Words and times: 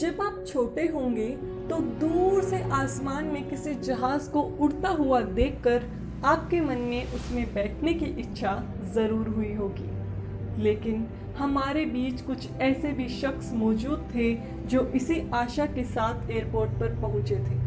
जब 0.00 0.20
आप 0.22 0.44
छोटे 0.48 0.86
होंगे 0.88 1.28
तो 1.70 1.76
दूर 2.00 2.42
से 2.42 2.62
आसमान 2.72 3.24
में 3.24 3.48
किसी 3.48 3.74
जहाज़ 3.76 4.28
को 4.30 4.42
उड़ता 4.60 4.88
हुआ 4.88 5.20
देखकर 5.20 5.82
आपके 6.24 6.60
मन 6.60 6.78
में 6.84 7.12
उसमें 7.14 7.52
बैठने 7.54 7.92
की 7.94 8.06
इच्छा 8.20 8.52
ज़रूर 8.94 9.28
हुई 9.28 9.52
होगी। 9.54 10.62
लेकिन 10.62 11.06
हमारे 11.38 11.84
बीच 11.86 12.20
कुछ 12.20 12.48
ऐसे 12.60 12.92
भी 12.92 13.08
शख्स 13.10 13.52
मौजूद 13.54 14.08
थे 14.14 14.32
जो 14.66 14.86
इसी 14.94 15.20
आशा 15.34 15.66
के 15.66 15.84
साथ 15.84 16.30
एयरपोर्ट 16.30 16.70
पर 16.70 17.00
पहुँचे 17.00 17.36
थे। 17.36 17.58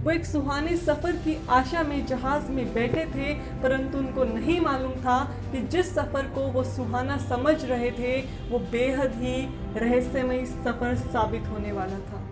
वो 0.00 0.10
एक 0.10 0.24
सुहाने 0.24 0.76
सफ़र 0.76 1.16
की 1.24 1.36
आशा 1.50 1.82
में 1.82 2.06
जहाज़ 2.06 2.50
में 2.52 2.72
बैठे 2.74 3.04
थे, 3.06 3.32
परंतु 3.62 3.98
उनको 3.98 4.24
नहीं 4.24 4.60
मालूम 4.60 4.92
था 5.00 5.18
कि 5.52 5.60
जिस 5.62 5.94
सफ़र 5.94 6.26
को 6.34 6.46
वो 6.52 6.62
सुहाना 6.64 7.16
समझ 7.18 7.64
रहे 7.64 7.90
थे, 7.90 8.20
वो 8.50 8.58
बेहद 8.72 9.14
ही 9.14 9.34
रहस्यमय 9.76 10.44
सफ़र 10.46 10.94
साबित 10.96 11.48
होने 11.48 11.72
वाला 11.72 11.98
था। 12.00 12.22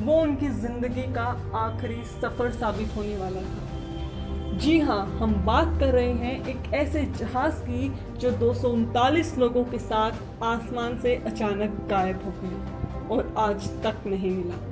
वो 0.00 0.20
उनकी 0.20 0.48
ज़िंदगी 0.60 1.02
का 1.14 1.26
आखिरी 1.56 2.02
सफ़र 2.04 2.52
साबित 2.52 2.96
होने 2.96 3.16
वाला 3.16 3.40
था। 3.40 4.56
जी 4.58 4.78
हाँ 4.80 5.04
हम 5.18 5.34
बात 5.44 5.78
कर 5.80 5.92
रहे 5.92 6.12
हैं 6.12 6.46
एक 6.48 6.72
ऐसे 6.74 7.04
जहाज़ 7.18 7.60
की, 7.62 7.88
जो 8.18 8.30
दो 8.30 8.54
सौ 8.54 8.68
उनतालीस 8.68 9.36
लोगों 9.38 9.64
के 9.64 9.78
साथ 9.80 10.44
आसमान 10.44 10.98
से 10.98 11.14
अचानक 11.26 11.86
गायब 11.90 12.24
हो 12.24 12.32
गया 12.42 13.06
और 13.08 13.34
आज 13.38 13.68
तक 13.82 14.06
नहीं 14.06 14.30
मिला। 14.30 14.66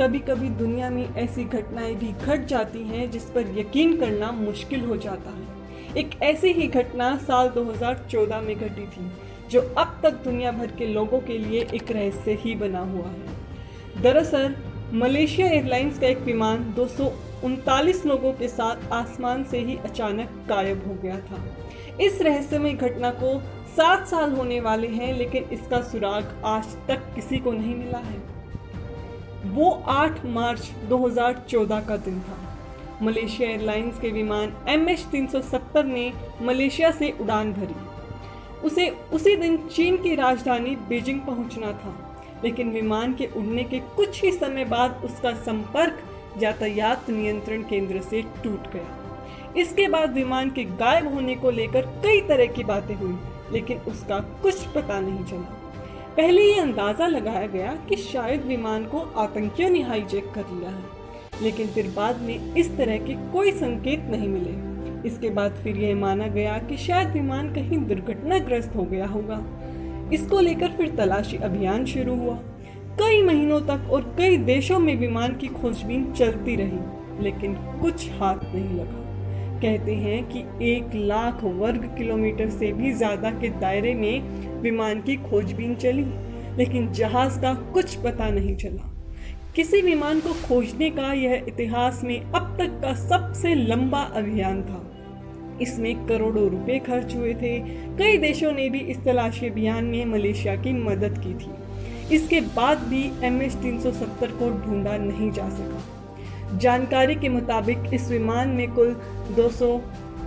कभी 0.00 0.18
कभी 0.18 0.48
दुनिया 0.48 0.90
में 0.90 1.14
ऐसी 1.14 1.44
घटनाएँ 1.44 1.94
भी 1.94 2.12
घट 2.12 2.46
जाती 2.46 2.82
हैं 2.82 3.10
जिस 3.10 3.22
पर 3.22 3.40
यकीन 3.40 4.00
करना 4.00 4.32
मुश्किल 4.32 4.80
हो 4.80 4.96
जाता 4.96 5.30
है। 5.30 5.46
एक 5.96 6.22
ऐसी 6.22 6.52
ही 6.52 6.66
घटना 6.66 7.16
साल 7.16 7.48
2014 7.48 8.40
में 8.40 8.56
घटी 8.56 8.86
थी, 8.86 9.12
जो 9.50 9.74
अब 9.78 10.00
तक 10.02 10.10
दुनिया 10.10 10.52
भर 10.52 10.66
के 10.66 10.86
लोगों 10.86 11.20
के 11.20 11.38
लिए 11.38 11.66
एक 11.74 11.90
रहस्य 11.90 12.32
ही 12.32 12.54
बना 12.54 12.80
हुआ 12.80 13.06
है। 13.06 13.26
दरअसल, 14.02 14.56
मलेशिया 14.92 15.48
एयरलाइंस 15.48 15.98
का 15.98 16.06
एक 16.06 16.18
विमान 16.18 16.72
दो 16.76 16.86
सौ 16.86 17.12
उनतालीस 17.44 18.06
लोगों 18.06 18.32
के 18.32 18.48
साथ 18.48 18.92
आसमान 18.92 19.44
से 19.44 19.58
ही 19.58 19.76
अचानक 19.76 20.30
गायब 20.48 20.88
हो 20.88 20.94
गया 20.94 21.18
था। 21.18 21.44
इस 22.00 22.22
रहस्यमय 22.22 22.72
घटना 22.72 23.10
को 23.10 23.40
सात 23.76 24.06
साल 24.06 24.32
होने 24.32 24.60
वाले 24.60 24.88
हैं, 24.88 25.18
लेकिन 25.18 25.44
इसका 25.44 25.80
सुराग 25.80 26.42
आज 26.44 26.76
तक 26.88 27.14
किसी 27.14 27.38
को 27.38 27.52
नहीं 27.52 27.74
मिला 27.74 27.98
है। 27.98 28.35
वो 29.46 29.70
8 29.88 30.24
मार्च 30.26 30.70
2014 30.88 31.80
का 31.80 31.96
दिन 31.96 32.20
था। 32.20 32.38
मलेशिया 33.02 33.48
एयरलाइंस 33.50 33.98
के 34.00 34.10
विमान 34.10 34.52
एम 34.68 34.88
एच 34.88 35.06
ने 35.76 36.12
मलेशिया 36.42 36.90
से 36.90 37.10
उड़ान 37.20 37.52
भरी। 37.52 37.74
उसे 38.66 38.88
उसी 39.12 39.36
दिन 39.36 39.56
चीन 39.66 39.96
की 39.96 40.14
राजधानी 40.14 40.76
बीजिंग 40.88 41.20
पहुँचना 41.20 41.72
था, 41.72 41.94
लेकिन 42.44 42.70
विमान 42.72 43.14
के 43.14 43.26
उड़ने 43.36 43.64
के 43.64 43.78
कुछ 43.96 44.22
ही 44.22 44.32
समय 44.32 44.64
बाद 44.64 45.02
उसका 45.04 45.32
संपर्क 45.34 46.02
यातायात 46.42 47.10
नियंत्रण 47.10 47.62
केंद्र 47.62 48.00
से 48.00 48.22
टूट 48.44 48.72
गया। 48.72 49.52
इसके 49.56 49.88
बाद 49.88 50.12
विमान 50.12 50.50
के 50.50 50.64
गायब 50.64 51.12
होने 51.14 51.34
को 51.34 51.50
लेकर 51.50 51.86
कई 52.02 52.20
तरह 52.20 52.46
की 52.46 52.64
बातें 52.64 52.94
हुई, 52.94 53.16
लेकिन 53.52 53.78
उसका 53.88 54.18
कुछ 54.42 54.66
पता 54.66 55.00
नहीं 55.00 55.24
चला। 55.24 55.65
पहले 56.16 56.42
ये 56.42 56.60
अंदाज़ा 56.60 57.06
लगाया 57.06 57.46
गया 57.46 57.72
कि 57.88 57.96
शायद 57.96 58.44
विमान 58.44 58.84
को 58.84 59.00
आतंकियों 59.18 59.68
ने 59.70 59.80
हाईजैक 59.82 60.30
कर 60.34 60.44
लिया 60.50 60.70
है, 60.70 61.42
लेकिन 61.42 61.66
फिर 61.66 61.92
बाद 61.96 62.20
में 62.20 62.54
इस 62.54 62.76
तरह 62.76 62.98
के 62.98 63.14
कोई 63.32 63.52
संकेत 63.52 64.06
नहीं 64.10 64.28
मिले। 64.28 65.08
इसके 65.08 65.30
बाद 65.30 65.60
फिर 65.64 65.76
यह 65.76 65.94
माना 65.96 66.26
गया 66.28 66.58
कि 66.60 66.76
शायद 66.76 67.12
विमान 67.12 67.52
कहीं 67.54 67.84
दुर्घटनाग्रस्त 67.86 68.76
हो 68.76 68.84
गया 68.84 69.06
होगा। 69.06 69.42
इसको 70.12 70.40
लेकर 70.40 70.76
फिर 70.76 70.96
तलाशी 70.96 71.36
अभियान 71.44 71.84
शुरू 71.86 72.16
हुआ। 72.16 72.40
कई 73.00 73.22
महीनों 73.22 73.60
तक 73.62 73.90
और 73.92 74.14
कई 74.18 74.36
देशों 74.44 74.78
में 74.78 74.94
विमान 74.96 75.36
की 75.36 75.46
खोजबीन 75.52 76.12
चलती 76.12 76.56
रही, 76.56 77.24
लेकिन 77.24 77.54
कुछ 77.82 78.10
हाथ 78.12 78.54
नहीं 78.54 78.78
लगा। 78.78 79.04
कहते 79.58 79.94
हैं 79.94 80.22
कि 80.24 80.38
एक 80.68 80.94
लाख 80.94 81.44
वर्ग 81.44 81.84
किलोमीटर 81.98 82.48
से 82.50 82.72
भी 82.72 82.92
ज़्यादा 82.92 83.30
के 83.32 83.48
दायरे 83.60 83.94
में 83.94 84.55
विमान 84.66 85.00
की 85.00 85.16
खोजबीन 85.16 85.74
चली, 85.74 86.04
लेकिन 86.56 86.92
जहाज़ 86.92 87.40
का 87.40 87.54
कुछ 87.54 87.94
पता 87.94 88.28
नहीं 88.30 88.56
चला। 88.56 88.92
किसी 89.56 89.80
विमान 89.80 90.20
को 90.20 90.32
खोजने 90.48 90.90
का 90.90 91.12
यह 91.12 91.44
इतिहास 91.48 92.00
में 92.04 92.20
अब 92.20 92.56
तक 92.58 92.80
का 92.82 92.94
सबसे 93.08 93.54
लंबा 93.54 94.00
अभियान 94.16 94.62
था। 94.62 94.82
इसमें 95.62 96.06
करोड़ों 96.06 96.48
रुपए 96.50 96.78
खर्च 96.78 97.14
हुए 97.16 97.34
थे। 97.34 97.58
कई 97.98 98.18
देशों 98.18 98.52
ने 98.52 98.68
भी 98.70 98.78
इस 98.78 99.04
तलाशी 99.04 99.46
अभियान 99.46 99.84
में 99.84 100.04
मलेशिया 100.04 100.56
की 100.56 100.72
मदद 100.72 101.18
की 101.18 101.34
थी। 101.34 101.50
इसके 102.14 102.40
बाद 102.40 102.78
भी 102.78 103.02
एम 103.22 103.42
एच 103.42 103.56
को 104.32 104.50
ढूंढा 104.64 104.96
नहीं 104.96 105.30
जा 105.30 105.48
सका। 105.50 106.58
जानकारी 106.58 107.14
के 107.14 107.28
मुताबिक 107.28 107.78
इस 107.94 108.10
विमान 108.10 108.48
में 108.48 108.68
कुल 108.70 108.92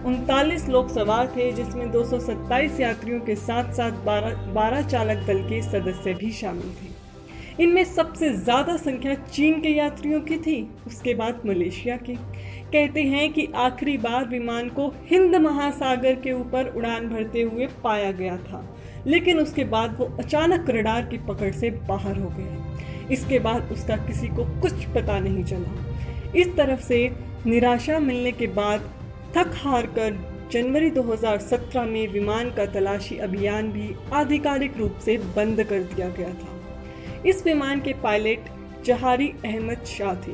दो 0.05 0.67
लोग 0.69 0.89
सवार 0.89 1.27
थे 1.27 1.51
जिसमें 1.51 1.89
दो 1.91 2.03
सौ 2.03 2.19
सत्ताईस 2.19 2.79
यात्रियों 2.79 3.19
के 3.19 3.35
साथ 3.35 3.71
साथ 3.73 3.91
12, 4.05 4.35
12 4.53 4.87
चालक 4.87 5.25
दल 5.27 5.41
के 5.43 5.61
सदस्य 5.61 6.13
भी 6.13 6.31
शामिल 6.31 6.69
थे। 6.73 7.63
इनमें 7.63 7.83
सबसे 7.83 8.29
ज़्यादा 8.33 8.75
संख्या 8.77 9.13
चीन 9.15 9.59
के 9.61 9.69
यात्रियों 9.69 10.19
की 10.21 10.37
थी 10.37 10.61
उसके 10.87 11.13
बाद 11.13 11.41
मलेशिया 11.45 11.97
की। 11.97 12.15
कहते 12.15 13.03
हैं 13.03 13.31
कि 13.33 13.47
आखिरी 13.55 13.97
बार 13.97 14.27
विमान 14.27 14.69
को 14.69 14.87
हिंद 15.05 15.35
महासागर 15.35 16.15
के 16.15 16.31
ऊपर 16.31 16.73
उड़ान 16.77 17.09
भरते 17.09 17.41
हुए 17.41 17.67
पाया 17.83 18.11
गया 18.11 18.37
था 18.37 18.63
लेकिन 19.07 19.39
उसके 19.39 19.63
बाद 19.63 19.95
वो 19.99 20.05
अचानक 20.19 20.69
रडार 20.69 21.05
की 21.05 21.17
पकड़ 21.27 21.51
से 21.53 21.69
बाहर 21.87 22.19
हो 22.19 22.29
गए। 22.29 23.13
इसके 23.13 23.39
बाद 23.39 23.71
उसका 23.71 23.97
किसी 23.97 24.27
को 24.27 24.45
कुछ 24.61 24.85
पता 24.95 25.19
नहीं 25.19 25.43
चला। 25.43 26.31
इस 26.35 26.55
तरफ़ 26.57 26.81
से 26.83 27.09
निराशा 27.45 27.99
मिलने 27.99 28.31
के 28.31 28.47
बाद 28.55 28.89
थक 29.37 29.51
हार 29.55 29.85
कर 29.85 30.17
जनवरी 30.51 30.89
2017 30.91 31.85
में 31.85 32.07
विमान 32.07 32.49
का 32.51 32.65
तलाशी 32.65 33.17
अभियान 33.17 33.71
भी 33.71 33.95
आधिकारिक 34.13 34.77
रूप 34.77 34.97
से 35.05 35.17
बंद 35.17 35.63
कर 35.63 35.79
दिया 35.79 36.07
गया 36.09 36.29
था। 36.29 37.23
इस 37.25 37.45
विमान 37.45 37.81
के 37.81 37.93
पायलट 37.93 38.49
जहारी 38.85 39.27
अहमद 39.45 39.83
शाह 39.85 40.15
थे। 40.15 40.33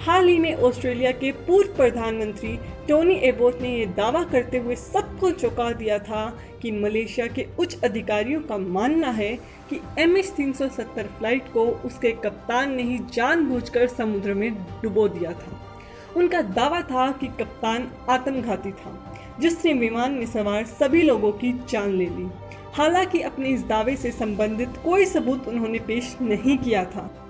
हाल 0.00 0.28
ही 0.28 0.38
में 0.38 0.54
ऑस्ट्रेलिया 0.54 1.10
के 1.12 1.30
पूर्व 1.32 1.68
प्रधानमंत्री 1.76 2.56
टोनी 2.88 3.14
एबोट 3.14 3.60
ने 3.62 3.68
यह 3.78 3.92
दावा 3.96 4.22
करते 4.24 4.58
हुए 4.58 4.76
सबको 4.76 5.30
चौंका 5.30 5.72
दिया 5.72 5.98
था 5.98 6.38
कि 6.62 6.70
मलेशिया 6.70 7.26
के 7.26 7.46
उच्च 7.58 7.76
अधिकारियों 7.84 8.40
का 8.40 8.58
मानना 8.58 9.10
है 9.10 9.34
कि 9.70 9.80
एम 9.98 10.16
एच 10.16 10.30
तीन 10.30 10.52
सौ 10.52 10.68
सत्तर 10.68 11.06
फ़्लाइट 11.18 11.52
को 11.52 11.66
उसके 11.84 12.12
कप्तान 12.12 12.74
ने 12.74 12.82
ही 12.82 12.98
जानबूझकर 13.14 13.86
समुद्र 13.88 14.34
में 14.34 14.52
डुबो 14.82 15.08
दिया 15.08 15.32
था। 15.32 15.73
उनका 16.16 16.42
दावा 16.42 16.80
था 16.82 17.12
कि 17.12 17.26
कप्तान 17.26 17.90
आत्मघाती 18.10 18.72
था, 18.72 19.16
जिसने 19.40 19.72
विमान 19.72 20.12
में 20.12 20.26
सवार 20.26 20.64
सभी 20.64 21.02
लोगों 21.02 21.32
की 21.32 21.64
जान 21.68 21.90
ले 21.90 22.06
ली। 22.06 22.30
हालाँकि 22.74 23.20
अपने 23.20 23.48
इस 23.48 23.66
दावे 23.66 23.96
से 23.96 24.10
संबंधित 24.10 24.68
कोई 24.84 25.04
सबूत 25.04 25.48
उन्होंने 25.48 25.78
पेश 25.78 26.16
नहीं 26.20 26.58
किया 26.58 26.84
था। 26.84 27.28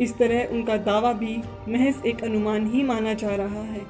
इस 0.00 0.18
तरह 0.18 0.44
उनका 0.44 0.76
दावा 0.76 1.12
भी 1.12 1.42
महज 1.68 1.94
एक 2.06 2.24
अनुमान 2.24 2.66
ही 2.66 2.82
माना 2.82 3.14
जा 3.14 3.34
रहा 3.34 3.62
है। 3.62 3.82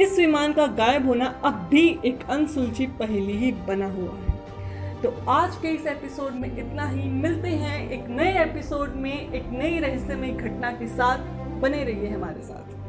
इस 0.00 0.18
विमान 0.18 0.52
का 0.52 0.66
गायब 0.66 1.06
होना 1.06 1.40
अब 1.44 1.68
भी 1.70 1.98
एक 2.04 2.18
अनसुलझी 2.30 2.86
पहेली 2.86 3.32
ही 3.32 3.52
बना 3.52 3.86
हुआ 3.86 4.14
है। 4.14 4.38
तो 5.02 5.30
आज 5.30 5.56
के 5.56 5.68
इस 5.68 5.86
एपिसोड 5.86 6.32
में 6.32 6.58
इतना 6.58 6.88
ही। 6.88 7.08
मिलते 7.08 7.48
हैं 7.48 7.90
एक 7.90 8.04
नए 8.08 8.42
एपिसोड 8.42 8.94
में, 8.94 9.32
एक 9.32 9.44
नई 9.52 9.78
रहस्यमय 9.78 10.28
घटना 10.28 10.70
के 10.70 10.88
साथ। 10.88 11.18
बने 11.60 11.84
रहिए 11.84 12.08
हमारे 12.08 12.42
साथ। 12.42 12.87